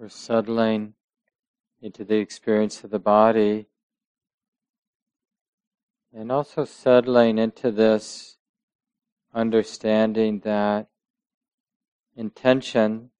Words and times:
We're 0.00 0.08
settling 0.08 0.94
into 1.82 2.06
the 2.06 2.16
experience 2.16 2.82
of 2.82 2.90
the 2.90 2.98
body 2.98 3.66
and 6.10 6.32
also 6.32 6.64
settling 6.64 7.36
into 7.36 7.70
this 7.70 8.38
understanding 9.34 10.40
that 10.40 10.88
intention, 12.16 13.10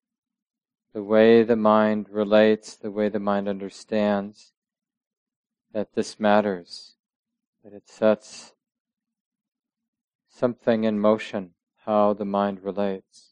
the 0.94 1.02
way 1.02 1.42
the 1.42 1.54
mind 1.54 2.06
relates, 2.08 2.76
the 2.76 2.90
way 2.90 3.10
the 3.10 3.20
mind 3.20 3.46
understands, 3.46 4.54
that 5.74 5.94
this 5.94 6.18
matters, 6.18 6.94
that 7.62 7.74
it 7.74 7.90
sets 7.90 8.54
something 10.30 10.84
in 10.84 10.98
motion, 10.98 11.50
how 11.84 12.14
the 12.14 12.24
mind 12.24 12.64
relates. 12.64 13.29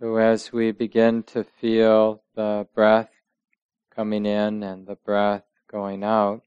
So 0.00 0.14
as 0.14 0.52
we 0.52 0.70
begin 0.70 1.24
to 1.24 1.42
feel 1.42 2.22
the 2.36 2.68
breath 2.72 3.10
coming 3.90 4.26
in 4.26 4.62
and 4.62 4.86
the 4.86 4.94
breath 4.94 5.42
going 5.68 6.04
out, 6.04 6.42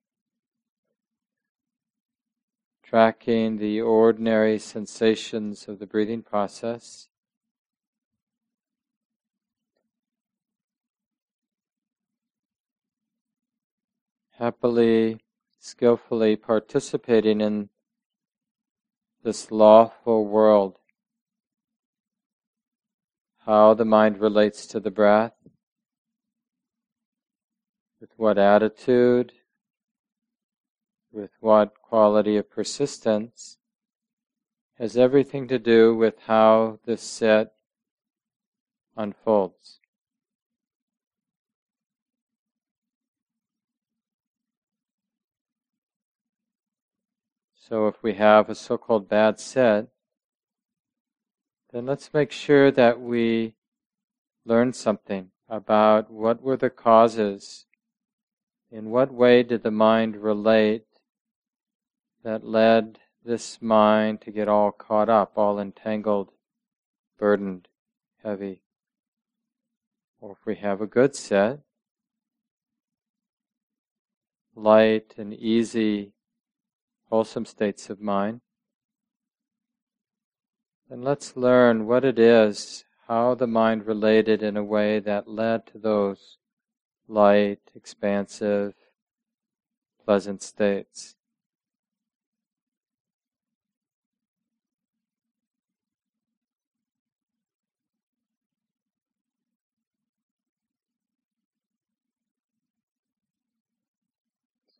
tracking 2.82 3.58
the 3.58 3.82
ordinary 3.82 4.58
sensations 4.58 5.68
of 5.68 5.80
the 5.80 5.86
breathing 5.86 6.22
process, 6.22 7.10
happily, 14.38 15.20
skillfully 15.60 16.38
participating 16.38 17.41
in 17.41 17.68
this 19.24 19.52
lawful 19.52 20.26
world 20.26 20.77
how 23.45 23.73
the 23.73 23.85
mind 23.85 24.20
relates 24.20 24.67
to 24.67 24.79
the 24.79 24.91
breath, 24.91 25.34
with 27.99 28.11
what 28.17 28.37
attitude, 28.37 29.34
with 31.11 31.31
what 31.39 31.73
quality 31.81 32.37
of 32.37 32.49
persistence, 32.49 33.57
has 34.77 34.97
everything 34.97 35.47
to 35.47 35.59
do 35.59 35.95
with 35.95 36.15
how 36.27 36.79
the 36.85 36.97
set 36.97 37.53
unfolds. 38.95 39.79
So 47.55 47.87
if 47.87 48.03
we 48.03 48.15
have 48.15 48.49
a 48.49 48.55
so-called 48.55 49.07
bad 49.07 49.39
sit, 49.39 49.87
then 51.72 51.86
let's 51.86 52.14
make 52.14 52.32
sure 52.32 52.72
that 52.72 53.00
we 53.00 53.55
learn 54.46 54.74
something 54.74 55.32
about 55.48 56.12
what 56.12 56.41
were 56.41 56.58
the 56.58 56.70
causes, 56.70 57.66
in 58.72 58.90
what 58.90 59.14
way 59.14 59.44
did 59.44 59.64
the 59.64 59.72
mind 59.72 60.16
relate 60.16 60.86
that 62.24 62.46
led 62.46 62.99
this 63.24 63.62
mind 63.62 64.22
to 64.22 64.31
get 64.31 64.47
all 64.47 64.72
caught 64.72 65.09
up, 65.09 65.34
all 65.36 65.59
entangled, 65.59 66.31
burdened, 67.18 67.68
heavy. 68.24 68.62
Or 70.19 70.31
if 70.34 70.46
we 70.46 70.56
have 70.56 70.81
a 70.81 70.88
good 70.88 71.16
set, 71.16 71.59
light 74.56 75.14
and 75.18 75.34
easy, 75.34 76.14
wholesome 77.09 77.46
states 77.46 77.90
of 77.90 78.00
mind, 78.00 78.42
and 80.91 81.06
let's 81.06 81.38
learn 81.38 81.88
what 81.88 82.03
it 82.03 82.19
is, 82.19 82.84
how 83.07 83.34
the 83.34 83.47
mind 83.47 83.88
related 83.88 84.44
in 84.44 84.57
a 84.57 84.63
way 84.63 85.00
that 85.00 85.25
led 85.25 85.66
to 85.66 85.78
those 85.78 86.38
light, 87.07 87.62
expansive, 87.74 88.74
pleasant 90.03 90.44
states. 90.44 91.16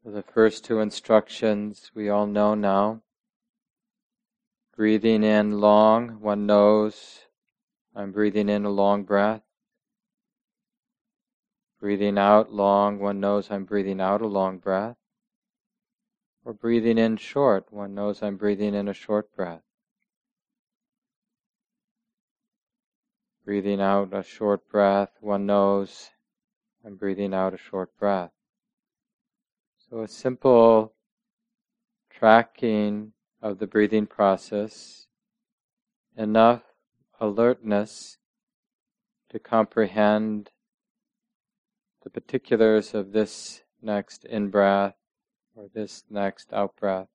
So 0.04 0.12
the 0.12 0.24
first 0.24 0.66
two 0.66 0.82
instructions 0.82 1.90
we 1.96 2.10
all 2.10 2.28
know 2.28 2.54
now. 2.54 3.02
Breathing 4.76 5.24
in 5.24 5.60
long, 5.60 6.22
one 6.22 6.46
knows 6.46 7.20
I'm 7.94 8.12
breathing 8.12 8.48
in 8.48 8.64
a 8.64 8.70
long 8.70 9.04
breath. 9.04 9.42
Breathing 11.80 12.18
out 12.18 12.54
long, 12.54 13.00
one 13.00 13.20
knows 13.20 13.52
I'm 13.52 13.66
breathing 13.66 14.00
out 14.00 14.22
a 14.22 14.28
long 14.28 14.60
breath. 14.60 14.96
Or 16.46 16.54
breathing 16.54 16.98
in 16.98 17.18
short, 17.18 17.72
one 17.72 17.94
knows 17.94 18.24
I'm 18.24 18.38
breathing 18.38 18.74
in 18.74 18.88
a 18.88 18.94
short 18.94 19.36
breath. 19.36 19.62
Breathing 23.44 23.82
out 23.82 24.14
a 24.14 24.24
short 24.24 24.70
breath, 24.70 25.12
one 25.20 25.46
knows 25.46 26.12
I'm 26.86 26.96
breathing 26.96 27.34
out 27.34 27.54
a 27.54 27.58
short 27.58 27.96
breath. 27.98 28.32
So 29.90 30.02
a 30.02 30.08
simple 30.08 30.94
tracking 32.10 33.14
of 33.42 33.60
the 33.60 33.68
breathing 33.68 34.06
process, 34.06 35.08
enough 36.16 36.62
alertness 37.20 38.18
to 39.30 39.40
comprehend 39.40 40.52
the 42.04 42.10
particulars 42.10 42.94
of 42.94 43.12
this 43.12 43.62
next 43.82 44.26
in 44.26 44.50
breath 44.50 44.96
or 45.56 45.68
this 45.74 46.04
next 46.10 46.52
out 46.54 46.76
breath. 46.76 47.08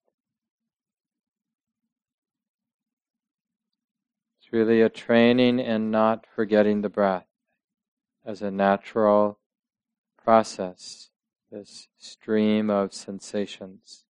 It's 4.41 4.53
really 4.53 4.81
a 4.81 4.88
training 4.88 5.59
in 5.59 5.91
not 5.91 6.25
forgetting 6.34 6.82
the 6.82 6.88
breath 6.88 7.26
as 8.25 8.42
a 8.42 8.50
natural 8.50 9.38
process, 10.22 11.10
this 11.50 11.88
stream 11.98 12.70
of 12.70 12.92
sensations. 12.92 14.05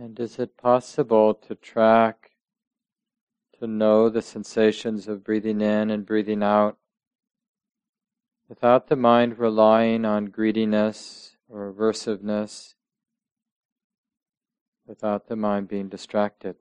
And 0.00 0.18
is 0.18 0.38
it 0.38 0.56
possible 0.56 1.34
to 1.34 1.54
track, 1.54 2.30
to 3.58 3.66
know 3.66 4.08
the 4.08 4.22
sensations 4.22 5.06
of 5.06 5.22
breathing 5.22 5.60
in 5.60 5.90
and 5.90 6.06
breathing 6.06 6.42
out 6.42 6.78
without 8.48 8.86
the 8.86 8.96
mind 8.96 9.38
relying 9.38 10.06
on 10.06 10.30
greediness 10.30 11.36
or 11.50 11.70
aversiveness, 11.70 12.76
without 14.86 15.26
the 15.26 15.36
mind 15.36 15.68
being 15.68 15.90
distracted? 15.90 16.56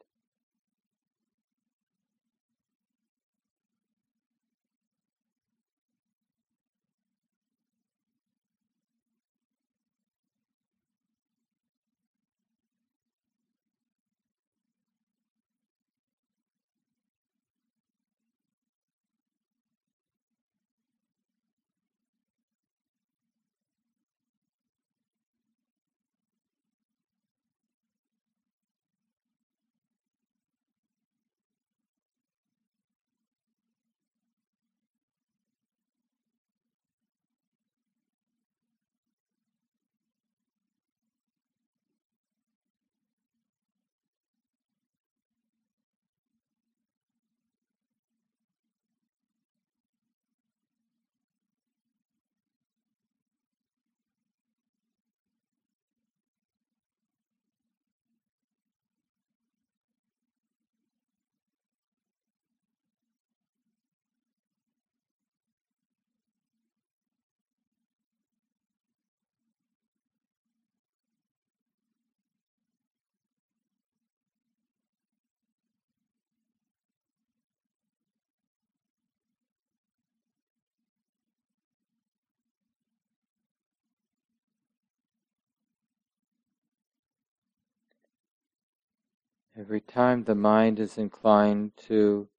Every 89.59 89.81
time 89.81 90.23
the 90.23 90.35
mind 90.35 90.79
is 90.79 90.97
inclined 90.97 91.73
to 91.88 92.29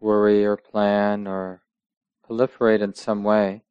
worry 0.00 0.44
or 0.44 0.56
plan 0.56 1.28
or 1.28 1.62
proliferate 2.28 2.80
in 2.80 2.94
some 2.94 3.22
way, 3.22 3.62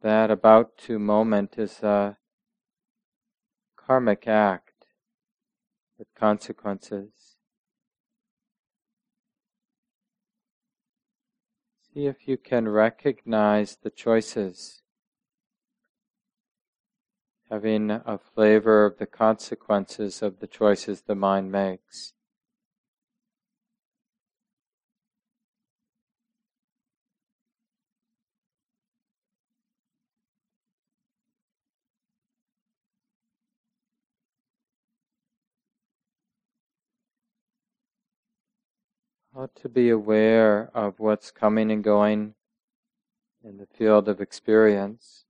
that 0.00 0.30
about 0.30 0.78
to 0.78 0.98
moment 0.98 1.58
is 1.58 1.82
a 1.82 2.16
karmic 3.76 4.26
act 4.26 4.86
with 5.98 6.08
consequences. 6.14 7.10
See 11.92 12.06
if 12.06 12.26
you 12.26 12.38
can 12.38 12.68
recognize 12.68 13.76
the 13.76 13.90
choices 13.90 14.81
having 17.52 17.90
a 17.90 18.16
flavor 18.16 18.86
of 18.86 18.96
the 18.96 19.04
consequences 19.04 20.22
of 20.22 20.40
the 20.40 20.46
choices 20.46 21.02
the 21.02 21.14
mind 21.14 21.52
makes. 21.52 22.14
How 39.34 39.50
to 39.56 39.68
be 39.68 39.90
aware 39.90 40.70
of 40.72 40.98
what's 40.98 41.30
coming 41.30 41.70
and 41.70 41.84
going 41.84 42.32
in 43.44 43.58
the 43.58 43.66
field 43.66 44.08
of 44.08 44.22
experience 44.22 45.26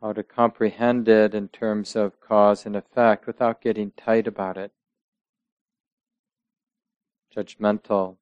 how 0.00 0.12
to 0.12 0.22
comprehend 0.24 1.08
it 1.08 1.34
in 1.34 1.48
terms 1.48 1.94
of 1.94 2.20
cause 2.20 2.66
and 2.66 2.74
effect 2.74 3.26
without 3.26 3.60
getting 3.60 3.92
tight 3.92 4.26
about 4.26 4.56
it, 4.56 4.72
judgmental. 7.34 8.18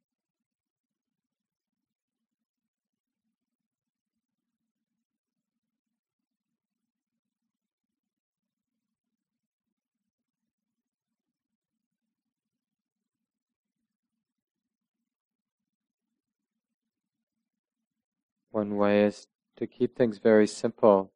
One 18.50 18.76
way 18.76 19.04
is 19.04 19.28
to 19.56 19.66
keep 19.68 19.94
things 19.96 20.18
very 20.18 20.46
simple. 20.48 21.12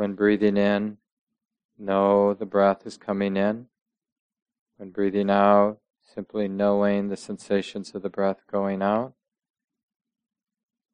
When 0.00 0.14
breathing 0.14 0.56
in, 0.56 0.96
know 1.78 2.32
the 2.32 2.46
breath 2.46 2.86
is 2.86 2.96
coming 2.96 3.36
in. 3.36 3.66
When 4.78 4.92
breathing 4.92 5.28
out, 5.28 5.76
simply 6.14 6.48
knowing 6.48 7.08
the 7.08 7.18
sensations 7.18 7.94
of 7.94 8.00
the 8.00 8.08
breath 8.08 8.38
going 8.50 8.80
out. 8.80 9.12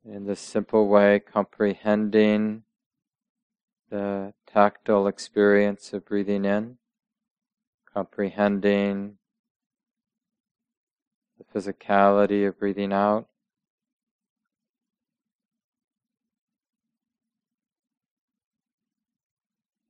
In 0.04 0.26
this 0.26 0.40
simple 0.40 0.88
way, 0.88 1.20
comprehending 1.20 2.64
the 3.90 4.34
tactile 4.44 5.06
experience 5.06 5.92
of 5.92 6.04
breathing 6.04 6.44
in, 6.44 6.78
comprehending 7.94 9.18
the 11.38 11.44
physicality 11.56 12.44
of 12.48 12.58
breathing 12.58 12.92
out. 12.92 13.28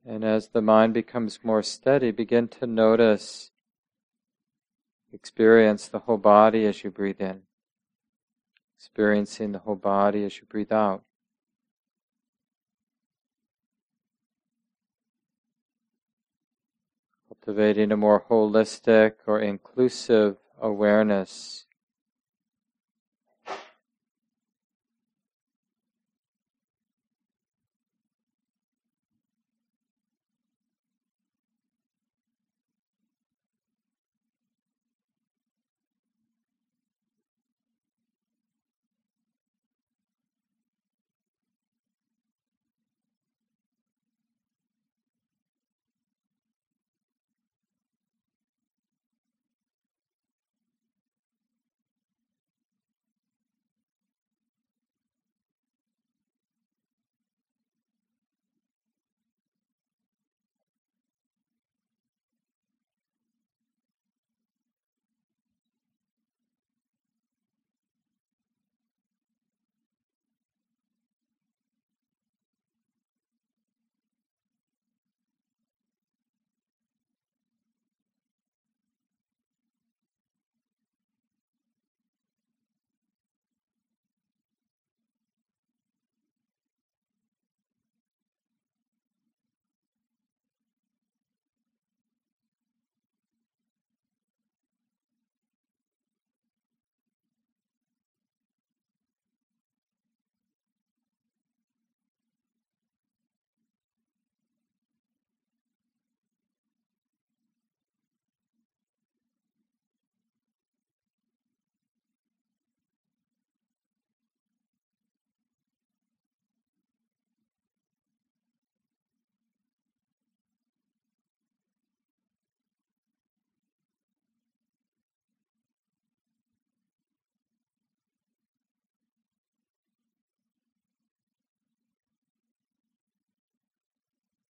And 0.08 0.22
as 0.22 0.48
the 0.48 0.62
mind 0.62 0.94
becomes 0.94 1.40
more 1.42 1.64
steady, 1.64 2.12
begin 2.12 2.46
to 2.60 2.66
notice, 2.66 3.50
experience 5.12 5.88
the 5.88 5.98
whole 5.98 6.16
body 6.16 6.64
as 6.64 6.84
you 6.84 6.92
breathe 6.92 7.20
in, 7.20 7.42
experiencing 8.78 9.50
the 9.50 9.58
whole 9.58 9.74
body 9.74 10.24
as 10.24 10.38
you 10.38 10.44
breathe 10.48 10.70
out. 10.70 11.02
Cultivating 17.28 17.90
a 17.90 17.96
more 17.96 18.24
holistic 18.30 19.14
or 19.26 19.40
inclusive 19.40 20.36
awareness 20.60 21.65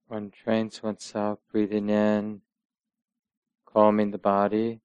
One 0.07 0.29
trains 0.29 0.83
oneself 0.83 1.39
breathing 1.51 1.89
in, 1.89 2.41
calming 3.65 4.11
the 4.11 4.19
body, 4.19 4.81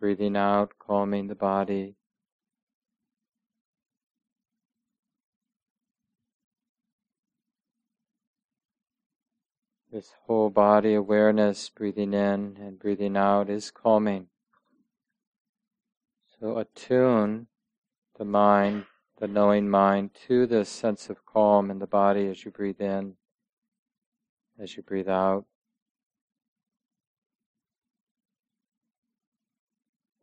breathing 0.00 0.36
out, 0.36 0.72
calming 0.80 1.28
the 1.28 1.36
body. 1.36 1.94
This 9.92 10.12
whole 10.26 10.50
body 10.50 10.94
awareness, 10.94 11.68
breathing 11.68 12.12
in 12.14 12.58
and 12.60 12.80
breathing 12.80 13.16
out, 13.16 13.48
is 13.48 13.70
calming. 13.70 14.26
So 16.40 16.58
attune 16.58 17.46
the 18.18 18.24
mind, 18.24 18.86
the 19.18 19.28
knowing 19.28 19.70
mind, 19.70 20.10
to 20.26 20.46
this 20.46 20.68
sense 20.68 21.08
of 21.08 21.24
calm 21.24 21.70
in 21.70 21.78
the 21.78 21.86
body 21.86 22.26
as 22.26 22.44
you 22.44 22.50
breathe 22.50 22.80
in 22.80 23.14
as 24.60 24.76
you 24.76 24.82
breathe 24.82 25.08
out. 25.08 25.44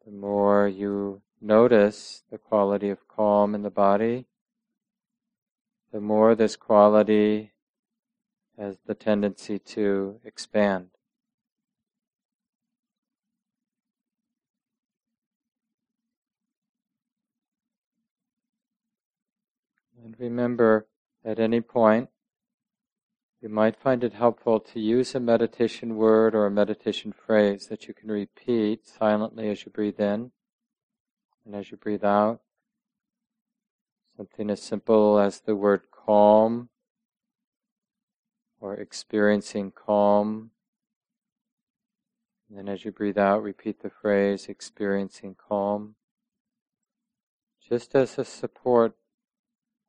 The 0.05 0.11
more 0.11 0.67
you 0.67 1.21
notice 1.41 2.23
the 2.29 2.37
quality 2.37 2.89
of 2.89 3.07
calm 3.07 3.55
in 3.55 3.63
the 3.63 3.69
body, 3.69 4.25
the 5.91 6.01
more 6.01 6.35
this 6.35 6.55
quality 6.55 7.53
has 8.57 8.77
the 8.85 8.93
tendency 8.93 9.57
to 9.59 10.19
expand. 10.23 10.89
And 20.03 20.15
remember, 20.19 20.85
at 21.23 21.39
any 21.39 21.61
point, 21.61 22.09
you 23.45 23.51
might 23.51 23.77
find 23.77 24.03
it 24.03 24.13
helpful 24.13 24.59
to 24.59 24.79
use 24.79 25.13
a 25.13 25.19
meditation 25.19 25.97
word 25.97 26.33
or 26.33 26.47
a 26.47 26.51
meditation 26.51 27.13
phrase 27.13 27.67
that 27.67 27.87
you 27.87 27.93
can 27.93 28.09
repeat 28.09 28.87
silently 28.87 29.49
as 29.49 29.63
you 29.63 29.71
breathe 29.71 29.99
in 29.99 30.31
and 31.45 31.53
as 31.53 31.69
you 31.69 31.77
breathe 31.77 32.03
out. 32.03 32.39
Something 34.17 34.49
as 34.49 34.63
simple 34.63 35.19
as 35.19 35.41
the 35.41 35.55
word 35.55 35.81
calm 35.91 36.69
or 38.59 38.73
experiencing 38.73 39.71
calm. 39.71 40.49
And 42.49 42.57
then 42.57 42.67
as 42.67 42.83
you 42.83 42.91
breathe 42.91 43.19
out, 43.19 43.43
repeat 43.43 43.83
the 43.83 43.91
phrase 43.91 44.47
experiencing 44.49 45.35
calm. 45.35 45.93
Just 47.69 47.93
as 47.93 48.17
a 48.17 48.25
support 48.25 48.95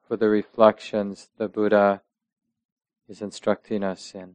for 0.06 0.18
the 0.18 0.28
reflections 0.28 1.30
the 1.38 1.48
Buddha 1.48 2.02
is 3.08 3.22
instructing 3.22 3.82
us 3.82 4.14
in. 4.14 4.34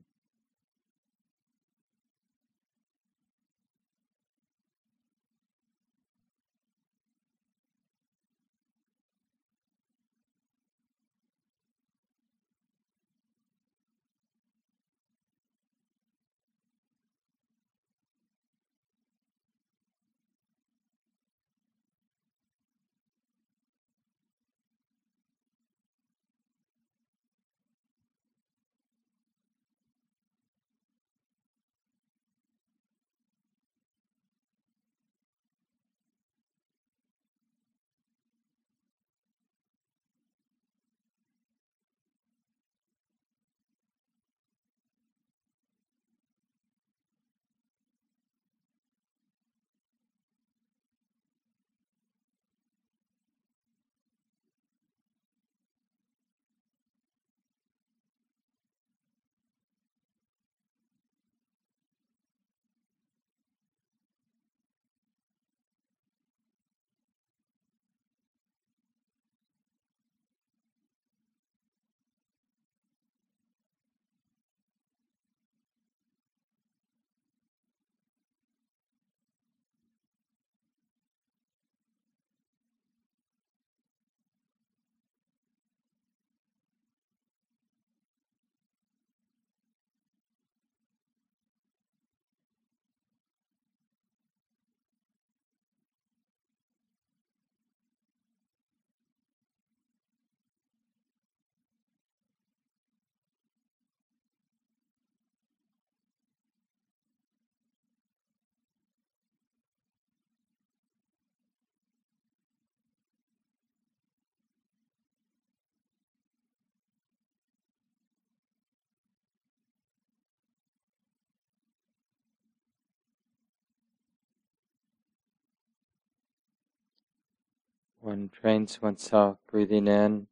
One 128.01 128.29
trains 128.29 128.81
oneself 128.81 129.37
breathing 129.45 129.87
in, 129.87 130.25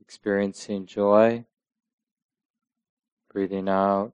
experiencing 0.00 0.86
joy, 0.86 1.44
breathing 3.28 3.68
out, 3.68 4.12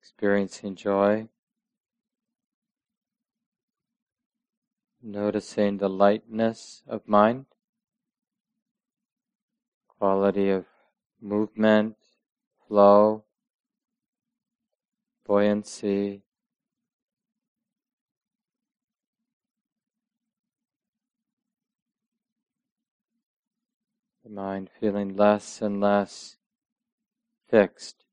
experiencing 0.00 0.74
joy, 0.74 1.28
noticing 5.00 5.78
the 5.78 5.88
lightness 5.88 6.82
of 6.88 7.06
mind, 7.06 7.46
quality 9.86 10.50
of 10.50 10.66
movement, 11.20 11.94
flow, 12.66 13.22
buoyancy, 15.24 16.24
the 24.30 24.34
mind 24.40 24.70
feeling 24.78 25.16
less 25.16 25.60
and 25.60 25.80
less 25.80 26.36
fixed 27.48 28.04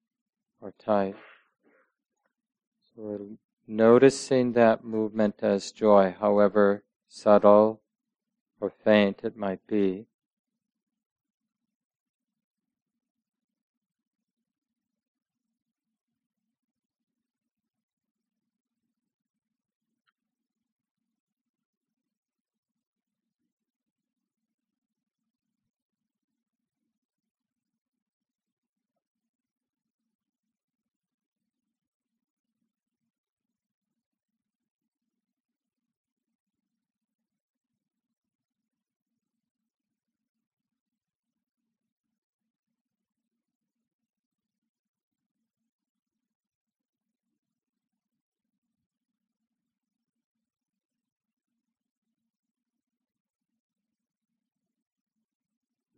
or 0.59 0.73
tight. 0.83 1.15
So 2.95 3.01
we're 3.01 3.37
noticing 3.67 4.53
that 4.53 4.83
movement 4.83 5.35
as 5.41 5.71
joy, 5.71 6.15
however 6.19 6.83
subtle 7.07 7.81
or 8.59 8.71
faint 8.83 9.21
it 9.23 9.37
might 9.37 9.65
be. 9.67 10.07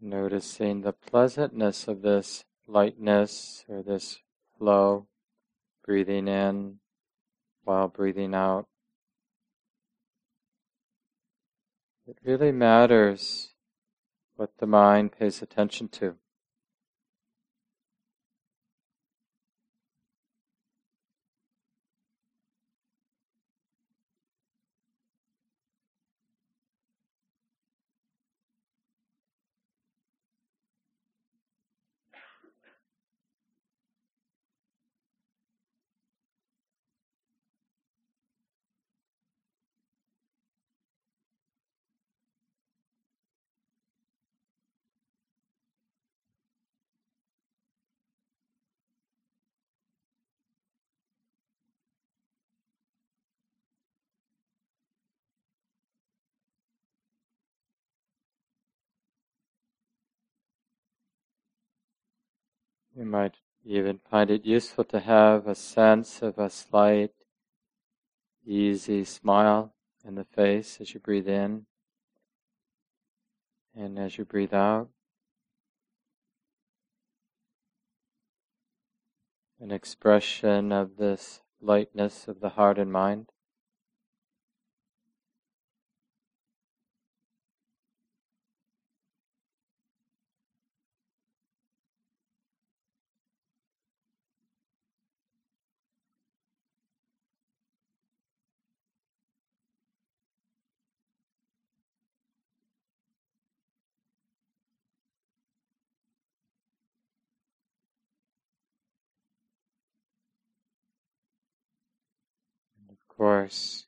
Noticing 0.01 0.81
the 0.81 0.93
pleasantness 0.93 1.87
of 1.87 2.01
this 2.01 2.45
lightness 2.67 3.65
or 3.67 3.83
this 3.83 4.19
flow, 4.57 5.07
breathing 5.85 6.27
in 6.27 6.79
while 7.63 7.87
breathing 7.87 8.33
out. 8.33 8.67
It 12.07 12.17
really 12.23 12.51
matters 12.51 13.49
what 14.35 14.51
the 14.57 14.65
mind 14.65 15.11
pays 15.11 15.41
attention 15.41 15.89
to. 15.89 16.15
You 62.99 63.05
might 63.05 63.35
even 63.63 64.01
find 64.11 64.29
it 64.29 64.43
useful 64.43 64.83
to 64.83 64.99
have 64.99 65.47
a 65.47 65.55
sense 65.55 66.21
of 66.21 66.37
a 66.37 66.49
slight, 66.49 67.13
easy 68.45 69.05
smile 69.05 69.73
in 70.03 70.15
the 70.15 70.25
face 70.25 70.81
as 70.81 70.93
you 70.93 70.99
breathe 70.99 71.29
in 71.29 71.65
and 73.73 73.97
as 73.97 74.17
you 74.17 74.25
breathe 74.25 74.53
out. 74.53 74.89
An 79.61 79.71
expression 79.71 80.73
of 80.73 80.97
this 80.97 81.39
lightness 81.61 82.27
of 82.27 82.41
the 82.41 82.49
heart 82.49 82.77
and 82.77 82.91
mind. 82.91 83.27
Course, 113.07 113.85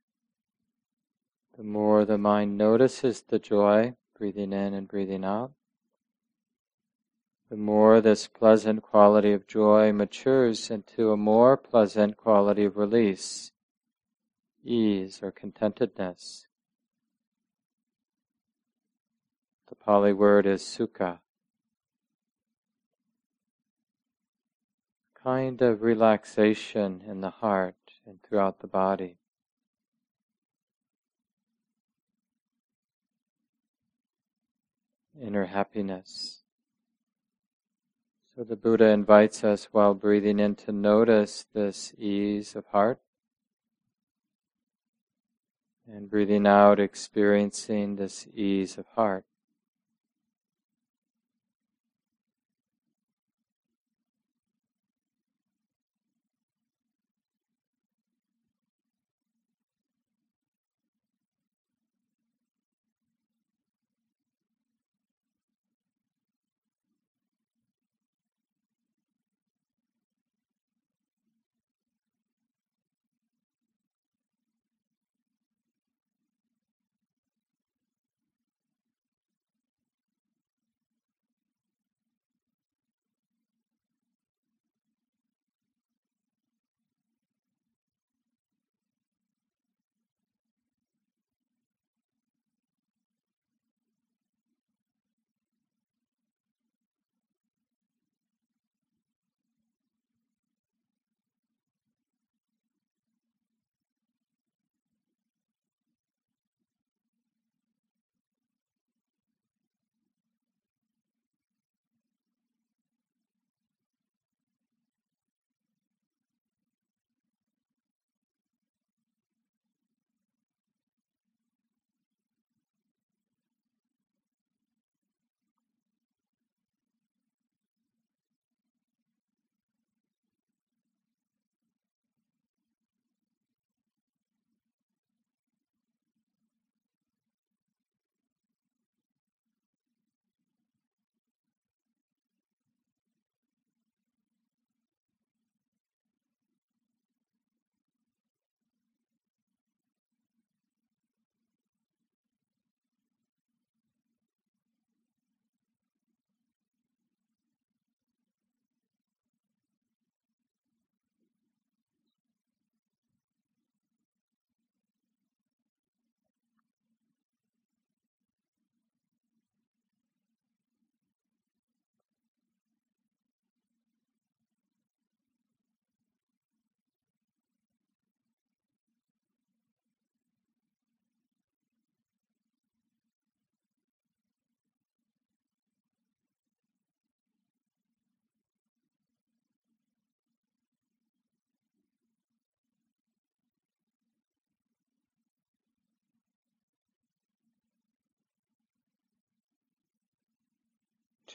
the 1.57 1.63
more 1.63 2.05
the 2.05 2.17
mind 2.17 2.57
notices 2.57 3.21
the 3.21 3.39
joy, 3.39 3.95
breathing 4.17 4.53
in 4.53 4.73
and 4.73 4.87
breathing 4.87 5.25
out, 5.25 5.51
the 7.49 7.57
more 7.57 7.99
this 7.99 8.27
pleasant 8.27 8.81
quality 8.81 9.33
of 9.33 9.45
joy 9.45 9.91
matures 9.91 10.71
into 10.71 11.11
a 11.11 11.17
more 11.17 11.57
pleasant 11.57 12.15
quality 12.15 12.63
of 12.63 12.77
release, 12.77 13.51
ease, 14.63 15.19
or 15.21 15.31
contentedness. 15.31 16.47
The 19.67 19.75
Pali 19.75 20.13
word 20.13 20.45
is 20.45 20.61
sukha. 20.61 21.19
Kind 25.21 25.61
of 25.61 25.81
relaxation 25.81 27.01
in 27.05 27.19
the 27.19 27.29
heart 27.29 27.75
and 28.05 28.19
throughout 28.23 28.59
the 28.59 28.67
body. 28.67 29.17
inner 35.21 35.45
happiness. 35.45 36.41
So 38.35 38.43
the 38.43 38.55
Buddha 38.55 38.85
invites 38.85 39.43
us 39.43 39.67
while 39.71 39.93
breathing 39.93 40.39
in 40.39 40.55
to 40.55 40.71
notice 40.71 41.45
this 41.53 41.93
ease 41.97 42.55
of 42.55 42.65
heart. 42.67 42.99
And 45.87 46.09
breathing 46.09 46.47
out, 46.47 46.79
experiencing 46.79 47.97
this 47.97 48.27
ease 48.33 48.77
of 48.77 48.85
heart. 48.95 49.25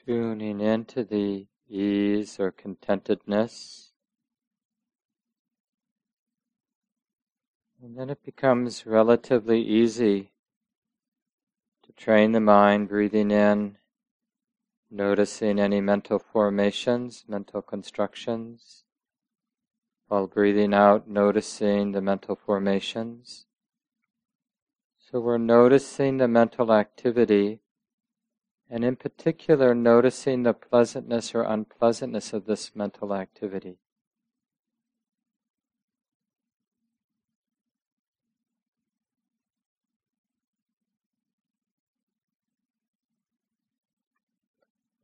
Tuning 0.05 0.61
into 0.61 1.05
the 1.05 1.47
ease 1.69 2.39
or 2.39 2.53
contentedness. 2.53 3.93
And 7.83 7.97
then 7.97 8.11
it 8.11 8.25
becomes 8.25 8.87
relatively 8.87 9.63
easy 9.63 10.33
to 11.85 11.93
train 11.93 12.33
the 12.33 12.41
mind 12.41 12.89
breathing 12.89 13.31
in, 13.31 13.79
noticing 14.91 15.59
any 15.59 15.81
mental 15.81 16.19
formations, 16.19 17.25
mental 17.29 17.63
constructions, 17.63 18.85
while 20.09 20.27
breathing 20.27 20.73
out, 20.73 21.09
noticing 21.09 21.93
the 21.93 22.01
mental 22.01 22.37
formations. 22.37 23.47
So 24.99 25.21
we're 25.21 25.39
noticing 25.39 26.17
the 26.17 26.29
mental 26.29 26.73
activity 26.73 27.61
and 28.69 28.85
in 28.85 28.97
particular 28.97 29.75
noticing 29.75 30.43
the 30.43 30.53
pleasantness 30.53 31.35
or 31.35 31.43
unpleasantness 31.43 32.33
of 32.33 32.47
this 32.47 32.75
mental 32.75 33.15
activity. 33.15 33.79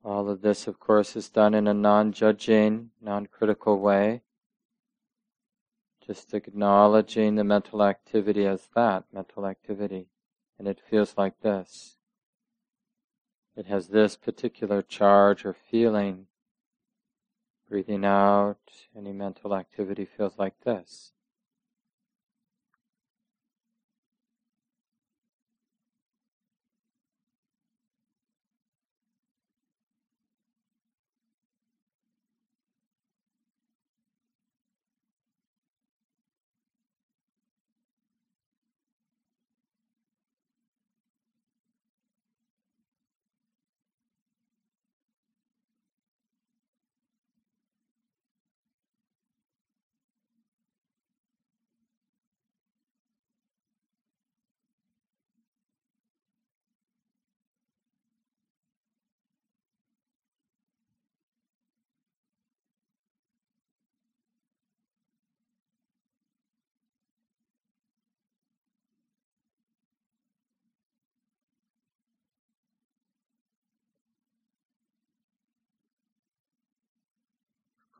All 0.05 0.29
of 0.29 0.43
this, 0.43 0.67
of 0.67 0.81
course, 0.81 1.15
is 1.15 1.29
done 1.29 1.55
in 1.55 1.69
a 1.69 1.75
non 1.75 2.13
judging, 2.13 2.91
non 3.01 3.27
critical 3.27 3.79
way. 3.79 4.23
Just 6.05 6.35
acknowledging 6.35 7.37
the 7.37 7.45
mental 7.45 7.85
activity 7.85 8.45
as 8.45 8.69
that 8.75 9.05
mental 9.13 9.47
activity. 9.47 10.09
And 10.59 10.67
it 10.67 10.81
feels 10.91 11.17
like 11.17 11.41
this. 11.41 11.99
It 13.55 13.67
has 13.67 13.89
this 13.89 14.17
particular 14.17 14.81
charge 14.83 15.45
or 15.45 15.53
feeling. 15.53 16.27
Breathing 17.69 18.05
out, 18.05 18.87
any 18.97 19.13
mental 19.13 19.55
activity 19.55 20.05
feels 20.05 20.39
like 20.39 20.61
this. 20.61 21.13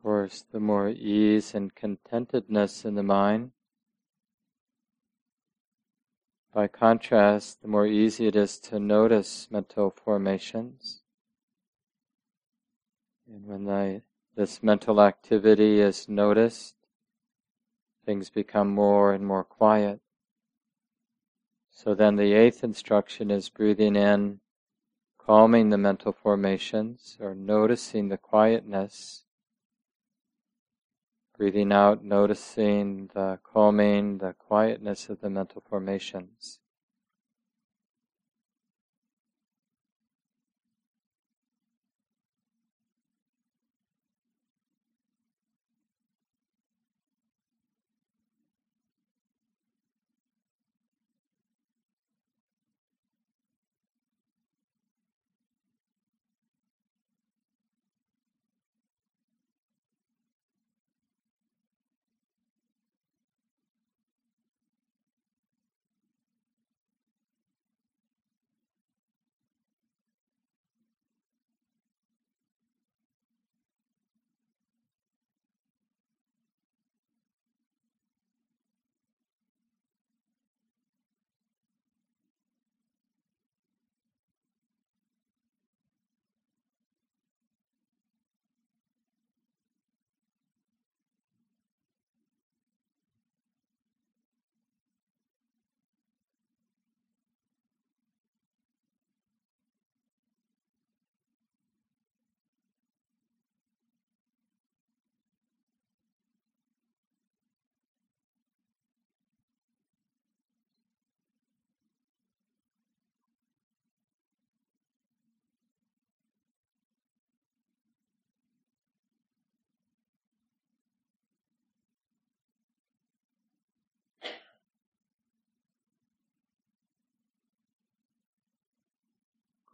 Course, 0.03 0.43
the 0.51 0.59
more 0.59 0.89
ease 0.89 1.55
and 1.55 1.73
contentedness 1.73 2.83
in 2.83 2.95
the 2.95 3.03
mind. 3.03 3.51
By 6.53 6.67
contrast, 6.67 7.61
the 7.61 7.69
more 7.69 7.87
easy 7.87 8.27
it 8.27 8.35
is 8.35 8.59
to 8.59 8.79
notice 8.79 9.47
mental 9.49 9.89
formations. 9.89 11.01
And 13.27 13.47
when 13.47 13.63
the, 13.63 14.01
this 14.35 14.61
mental 14.61 15.01
activity 15.01 15.79
is 15.79 16.09
noticed, 16.09 16.75
things 18.05 18.29
become 18.29 18.69
more 18.69 19.13
and 19.13 19.25
more 19.25 19.45
quiet. 19.45 20.01
So 21.71 21.95
then 21.95 22.17
the 22.17 22.33
eighth 22.33 22.63
instruction 22.63 23.31
is 23.31 23.49
breathing 23.49 23.95
in, 23.95 24.41
calming 25.17 25.69
the 25.69 25.77
mental 25.77 26.11
formations, 26.11 27.17
or 27.19 27.33
noticing 27.33 28.09
the 28.09 28.17
quietness 28.17 29.23
Breathing 31.37 31.71
out, 31.71 32.03
noticing 32.03 33.09
the 33.13 33.39
calming, 33.43 34.19
the 34.19 34.33
quietness 34.33 35.09
of 35.09 35.21
the 35.21 35.31
mental 35.31 35.63
formations. 35.67 36.59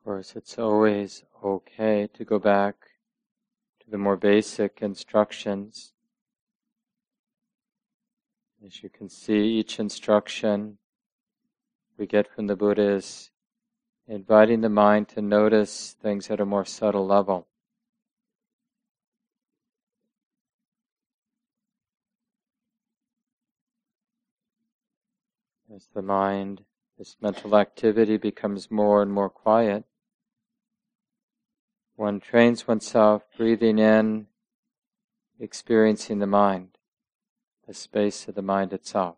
Course, 0.09 0.35
it's 0.35 0.57
always 0.57 1.23
okay 1.45 2.09
to 2.11 2.25
go 2.25 2.39
back 2.39 2.73
to 3.79 3.91
the 3.91 3.97
more 3.99 4.17
basic 4.17 4.79
instructions. 4.81 5.93
As 8.65 8.81
you 8.81 8.89
can 8.89 9.07
see, 9.07 9.59
each 9.59 9.77
instruction 9.77 10.79
we 11.95 12.07
get 12.07 12.27
from 12.27 12.47
the 12.47 12.55
Buddha 12.55 12.95
is 12.95 13.29
inviting 14.07 14.61
the 14.61 14.67
mind 14.67 15.09
to 15.09 15.21
notice 15.21 15.95
things 16.01 16.31
at 16.31 16.39
a 16.39 16.45
more 16.45 16.65
subtle 16.65 17.05
level. 17.05 17.45
As 25.71 25.87
the 25.93 26.01
mind, 26.01 26.61
this 26.97 27.15
mental 27.21 27.55
activity 27.55 28.17
becomes 28.17 28.71
more 28.71 29.03
and 29.03 29.13
more 29.13 29.29
quiet, 29.29 29.83
one 31.99 32.21
trains 32.21 32.65
oneself 32.65 33.23
breathing 33.35 33.77
in, 33.77 34.25
experiencing 35.37 36.19
the 36.19 36.25
mind, 36.25 36.69
the 37.67 37.73
space 37.73 38.25
of 38.29 38.35
the 38.35 38.41
mind 38.41 38.71
itself, 38.71 39.17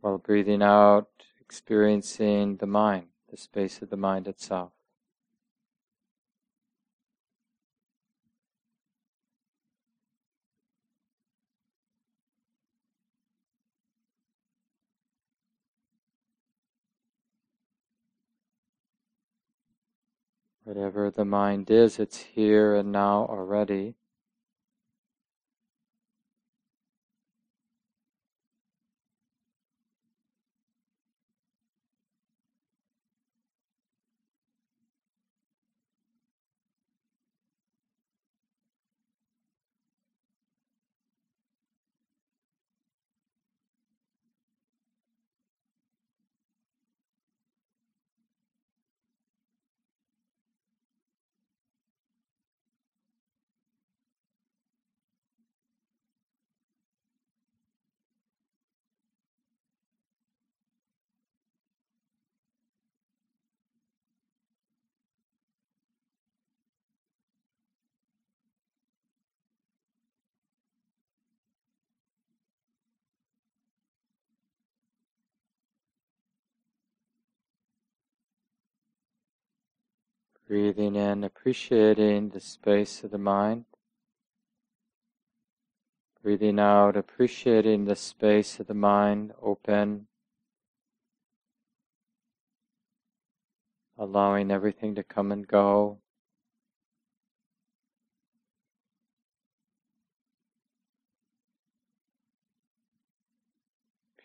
while 0.00 0.18
breathing 0.18 0.62
out, 0.62 1.08
experiencing 1.40 2.56
the 2.58 2.66
mind, 2.66 3.08
the 3.28 3.36
space 3.36 3.82
of 3.82 3.90
the 3.90 3.96
mind 3.96 4.28
itself. 4.28 4.70
Whatever 20.64 21.10
the 21.10 21.24
mind 21.24 21.70
is, 21.72 21.98
it's 21.98 22.18
here 22.18 22.76
and 22.76 22.92
now 22.92 23.26
already. 23.28 23.96
Breathing 80.52 80.96
in, 80.96 81.24
appreciating 81.24 82.28
the 82.28 82.40
space 82.40 83.02
of 83.02 83.10
the 83.10 83.16
mind. 83.16 83.64
Breathing 86.22 86.58
out, 86.58 86.94
appreciating 86.94 87.86
the 87.86 87.96
space 87.96 88.60
of 88.60 88.66
the 88.66 88.74
mind 88.74 89.32
open, 89.40 90.08
allowing 93.96 94.50
everything 94.50 94.94
to 94.96 95.02
come 95.02 95.32
and 95.32 95.48
go. 95.48 96.00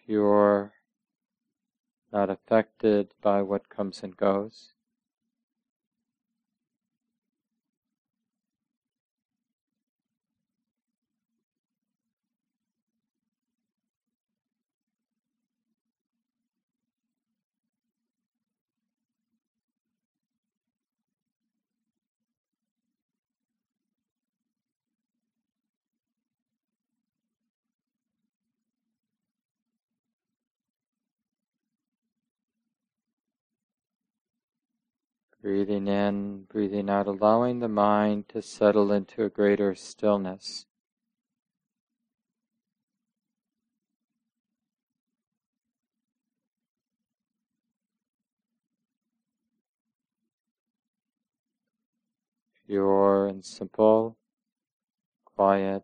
Pure, 0.05 0.73
not 2.11 2.29
affected 2.29 3.13
by 3.21 3.41
what 3.41 3.69
comes 3.69 4.03
and 4.03 4.17
goes. 4.17 4.73
Breathing 35.41 35.87
in, 35.87 36.43
breathing 36.45 36.89
out, 36.89 37.07
allowing 37.07 37.59
the 37.59 37.67
mind 37.69 38.27
to 38.29 38.41
settle 38.41 38.91
into 38.91 39.23
a 39.23 39.29
greater 39.29 39.75
stillness. 39.75 40.65
Pure 52.67 53.27
and 53.27 53.45
simple, 53.45 54.17
quiet, 55.23 55.83